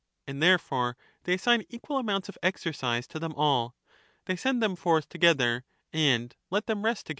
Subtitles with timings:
[0.25, 3.75] And therefore they assign equal amounts of exercise to them all;
[4.25, 7.09] they send them forth together, and let them rest VOL.